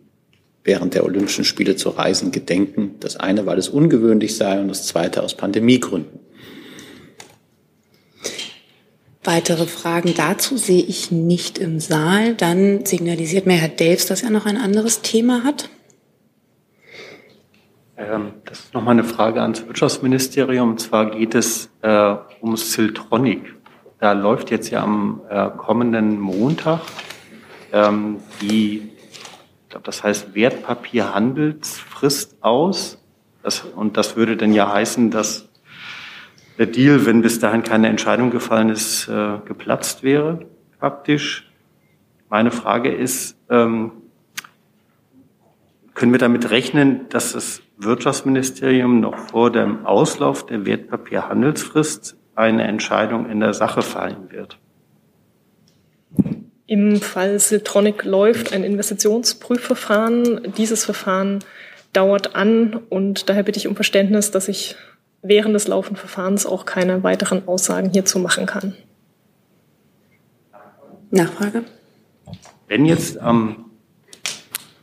[0.64, 2.96] während der Olympischen Spiele zu reisen gedenken.
[3.00, 6.20] Das eine, weil es ungewöhnlich sei und das zweite aus Pandemiegründen.
[9.24, 12.34] Weitere Fragen dazu sehe ich nicht im Saal.
[12.34, 15.68] Dann signalisiert mir Herr Delfs, dass er noch ein anderes Thema hat.
[17.96, 20.70] Ähm, das ist nochmal eine Frage ans Wirtschaftsministerium.
[20.70, 23.54] Und zwar geht es äh, um Siltronic.
[24.00, 26.80] Da läuft jetzt ja am äh, kommenden Montag
[27.72, 28.90] ähm, die,
[29.72, 32.98] glaube, das heißt Wertpapierhandelsfrist aus.
[33.42, 35.48] Das, und das würde dann ja heißen, dass
[36.58, 40.46] der Deal, wenn bis dahin keine Entscheidung gefallen ist, äh, geplatzt wäre,
[40.78, 41.50] faktisch.
[42.28, 43.92] Meine Frage ist, ähm,
[45.94, 53.28] können wir damit rechnen, dass das Wirtschaftsministerium noch vor dem Auslauf der Wertpapierhandelsfrist eine Entscheidung
[53.28, 54.58] in der Sache fallen wird?
[56.72, 60.54] Im Fall Siltronic läuft ein Investitionsprüfverfahren.
[60.56, 61.40] Dieses Verfahren
[61.92, 64.74] dauert an und daher bitte ich um Verständnis, dass ich
[65.20, 68.74] während des laufenden Verfahrens auch keine weiteren Aussagen hierzu machen kann.
[71.10, 71.64] Nachfrage?
[72.68, 73.66] Wenn jetzt am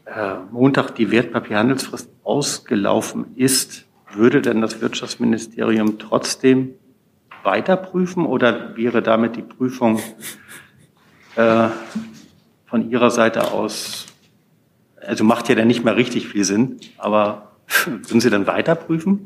[0.06, 6.75] äh, Montag die Wertpapierhandelsfrist ausgelaufen ist, würde denn das Wirtschaftsministerium trotzdem
[7.41, 9.99] weiterprüfen oder wäre damit die Prüfung
[11.36, 14.06] von Ihrer Seite aus,
[15.02, 17.52] also macht ja dann nicht mehr richtig viel Sinn, aber
[17.86, 19.26] würden Sie dann weiterprüfen?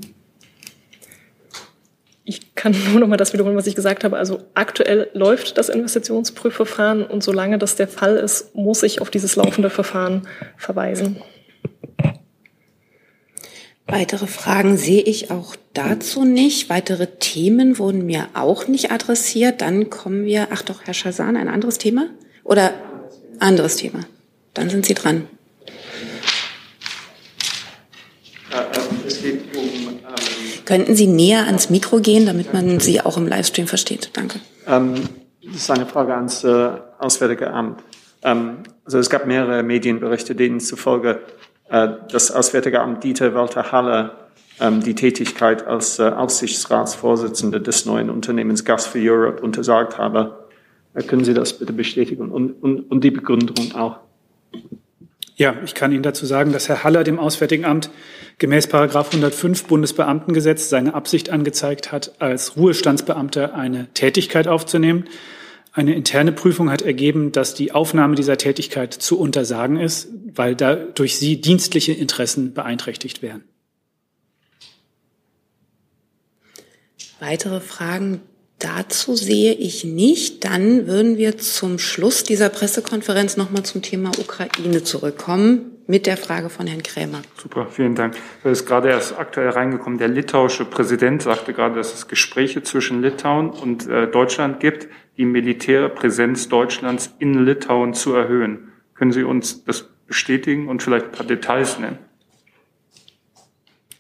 [2.26, 4.18] Ich kann nur noch mal das wiederholen, was ich gesagt habe.
[4.18, 9.36] Also aktuell läuft das Investitionsprüfverfahren und solange das der Fall ist, muss ich auf dieses
[9.36, 11.22] laufende Verfahren verweisen.
[13.88, 16.70] Weitere Fragen sehe ich auch dazu nicht.
[16.70, 19.62] Weitere Themen wurden mir auch nicht adressiert.
[19.62, 22.08] Dann kommen wir, ach doch, Herr Schazan, ein anderes Thema?
[22.44, 22.74] Oder
[23.40, 24.00] anderes Thema?
[24.54, 25.28] Dann sind Sie dran.
[29.22, 30.00] Geht um
[30.66, 34.12] Könnten Sie näher ans Mikro gehen, damit man Sie auch im Livestream versteht?
[34.14, 34.40] Danke.
[34.68, 34.96] Ähm,
[35.44, 37.82] das ist eine Frage ans äh, Auswärtige Amt.
[38.22, 44.12] Ähm, also es gab mehrere Medienberichte, denen zufolge äh, das Auswärtige Amt Dieter Walter Halle
[44.60, 50.46] ähm, die Tätigkeit als äh, Aufsichtsratsvorsitzender des neuen Unternehmens Gas for Europe untersagt habe.
[50.94, 53.98] Äh, können Sie das bitte bestätigen und, und, und die Begründung auch?
[55.36, 57.90] Ja, ich kann Ihnen dazu sagen, dass Herr Haller dem Auswärtigen Amt
[58.38, 65.06] gemäß Paragraph 105 Bundesbeamtengesetz seine Absicht angezeigt hat, als Ruhestandsbeamter eine Tätigkeit aufzunehmen.
[65.76, 71.18] Eine interne Prüfung hat ergeben, dass die Aufnahme dieser Tätigkeit zu untersagen ist, weil dadurch
[71.18, 73.44] sie dienstliche Interessen beeinträchtigt wären.
[77.20, 78.22] Weitere Fragen
[78.60, 80.46] dazu sehe ich nicht.
[80.46, 86.50] Dann würden wir zum Schluss dieser Pressekonferenz nochmal zum Thema Ukraine zurückkommen mit der Frage
[86.50, 87.22] von Herrn Krämer.
[87.36, 88.16] Super, vielen Dank.
[88.44, 90.00] Das ist gerade erst aktuell reingekommen.
[90.00, 95.26] Der litauische Präsident sagte gerade, dass es Gespräche zwischen Litauen und äh, Deutschland gibt, die
[95.26, 98.72] Militärpräsenz Deutschlands in Litauen zu erhöhen.
[98.96, 101.98] Können Sie uns das bestätigen und vielleicht ein paar Details nennen?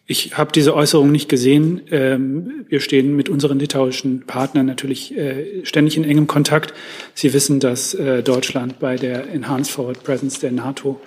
[0.06, 1.82] Ich habe diese Äußerung nicht gesehen.
[1.90, 6.74] Ähm, wir stehen mit unseren litauischen Partnern natürlich äh, ständig in engem Kontakt.
[7.14, 11.00] Sie wissen, dass äh, Deutschland bei der Enhanced Forward Presence der NATO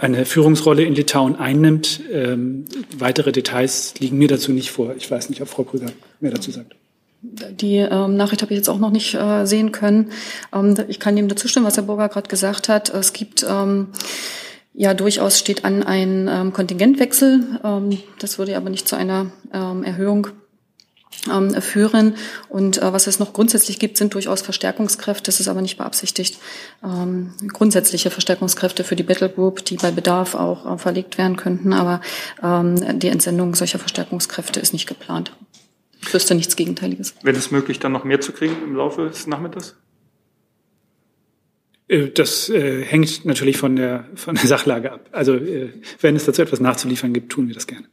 [0.00, 2.00] eine Führungsrolle in Litauen einnimmt.
[2.12, 2.64] Ähm,
[2.96, 4.94] weitere Details liegen mir dazu nicht vor.
[4.96, 6.74] Ich weiß nicht, ob Frau Krüger mehr dazu sagt.
[7.20, 10.12] Die ähm, Nachricht habe ich jetzt auch noch nicht äh, sehen können.
[10.54, 12.90] Ähm, ich kann dem dazu stimmen, was Herr Burger gerade gesagt hat.
[12.90, 13.88] Es gibt ähm,
[14.72, 17.58] ja durchaus steht an ein ähm, Kontingentwechsel.
[17.64, 20.28] Ähm, das würde aber nicht zu einer ähm, Erhöhung
[21.60, 22.14] führen.
[22.48, 25.24] Und äh, was es noch grundsätzlich gibt, sind durchaus Verstärkungskräfte.
[25.24, 26.38] Das ist aber nicht beabsichtigt.
[26.84, 31.72] Ähm, grundsätzliche Verstärkungskräfte für die Battle Group, die bei Bedarf auch äh, verlegt werden könnten.
[31.72, 32.00] Aber
[32.42, 35.32] ähm, die Entsendung solcher Verstärkungskräfte ist nicht geplant.
[36.00, 37.14] Ich wüsste nichts Gegenteiliges.
[37.22, 39.76] Wäre es möglich, dann noch mehr zu kriegen im Laufe des Nachmittags?
[41.88, 45.08] Äh, das äh, hängt natürlich von der, von der Sachlage ab.
[45.12, 47.88] Also äh, wenn es dazu etwas nachzuliefern gibt, tun wir das gerne.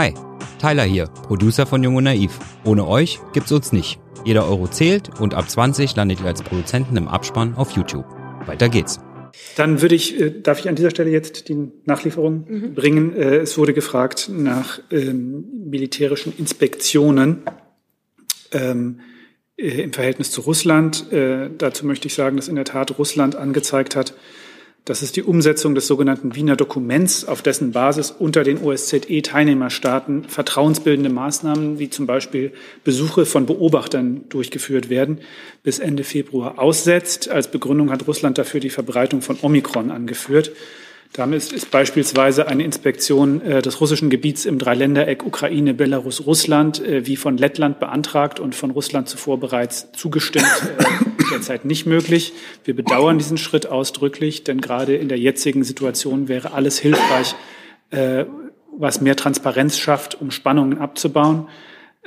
[0.00, 0.14] Hi,
[0.60, 2.38] Tyler hier, Producer von Jung und Naiv.
[2.64, 3.98] Ohne euch gibt's uns nicht.
[4.24, 8.04] Jeder Euro zählt und ab 20 landet ihr als Produzenten im Abspann auf YouTube.
[8.46, 9.00] Weiter geht's.
[9.56, 12.74] Dann würde ich, äh, darf ich an dieser Stelle jetzt die Nachlieferung mhm.
[12.74, 13.12] bringen?
[13.12, 17.42] Äh, es wurde gefragt nach ähm, militärischen Inspektionen.
[18.52, 19.00] Ähm,
[19.56, 21.12] äh, im Verhältnis zu Russland.
[21.12, 24.14] Äh, dazu möchte ich sagen, dass in der Tat Russland angezeigt hat,
[24.84, 31.10] dass es die Umsetzung des sogenannten Wiener Dokuments, auf dessen Basis unter den OSZE-Teilnehmerstaaten vertrauensbildende
[31.10, 32.52] Maßnahmen wie zum Beispiel
[32.84, 35.18] Besuche von Beobachtern durchgeführt werden,
[35.62, 37.28] bis Ende Februar aussetzt.
[37.28, 40.52] Als Begründung hat Russland dafür die Verbreitung von Omikron angeführt.
[41.12, 47.06] Damit ist beispielsweise eine Inspektion äh, des russischen Gebiets im Dreiländereck Ukraine, Belarus, Russland, äh,
[47.06, 50.46] wie von Lettland beantragt und von Russland zuvor bereits zugestimmt,
[50.78, 50.84] äh,
[51.32, 52.34] derzeit nicht möglich.
[52.64, 57.34] Wir bedauern diesen Schritt ausdrücklich, denn gerade in der jetzigen Situation wäre alles hilfreich,
[57.90, 58.26] äh,
[58.76, 61.48] was mehr Transparenz schafft, um Spannungen abzubauen.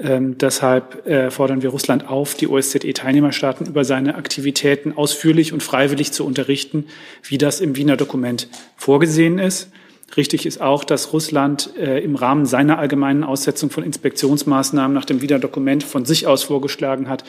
[0.01, 6.11] Ähm, deshalb äh, fordern wir Russland auf, die OSZE-Teilnehmerstaaten über seine Aktivitäten ausführlich und freiwillig
[6.11, 6.85] zu unterrichten,
[7.23, 9.71] wie das im Wiener Dokument vorgesehen ist.
[10.17, 15.21] Richtig ist auch, dass Russland äh, im Rahmen seiner allgemeinen Aussetzung von Inspektionsmaßnahmen nach dem
[15.21, 17.23] Wiener Dokument von sich aus vorgeschlagen hat,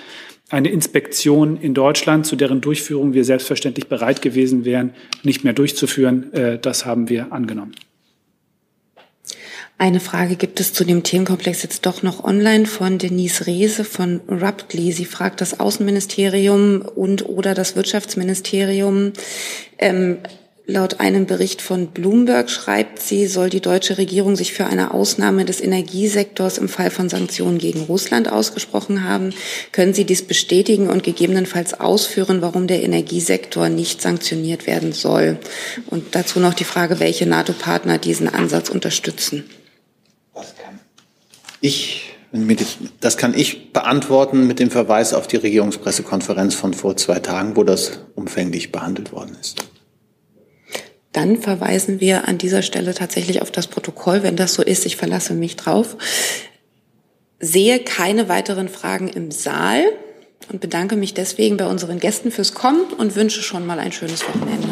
[0.50, 6.32] eine Inspektion in Deutschland, zu deren Durchführung wir selbstverständlich bereit gewesen wären, nicht mehr durchzuführen.
[6.32, 7.74] Äh, das haben wir angenommen.
[9.83, 14.20] Eine Frage gibt es zu dem Themenkomplex jetzt doch noch online von Denise Rehse von
[14.28, 14.93] Ruptly.
[14.93, 19.12] Sie fragt das Außenministerium und oder das Wirtschaftsministerium.
[19.78, 20.18] Ähm,
[20.66, 25.45] Laut einem Bericht von Bloomberg schreibt sie, soll die deutsche Regierung sich für eine Ausnahme
[25.45, 29.35] des Energiesektors im Fall von Sanktionen gegen Russland ausgesprochen haben.
[29.72, 35.41] Können Sie dies bestätigen und gegebenenfalls ausführen, warum der Energiesektor nicht sanktioniert werden soll?
[35.91, 39.43] Und dazu noch die Frage, welche NATO-Partner diesen Ansatz unterstützen.
[41.62, 41.70] Das
[42.32, 47.18] kann ich, das kann ich beantworten mit dem Verweis auf die Regierungspressekonferenz von vor zwei
[47.20, 49.64] Tagen, wo das umfänglich behandelt worden ist.
[51.12, 54.86] Dann verweisen wir an dieser Stelle tatsächlich auf das Protokoll, wenn das so ist.
[54.86, 55.96] Ich verlasse mich drauf.
[57.38, 59.84] Sehe keine weiteren Fragen im Saal
[60.50, 64.22] und bedanke mich deswegen bei unseren Gästen fürs Kommen und wünsche schon mal ein schönes
[64.26, 64.68] Wochenende.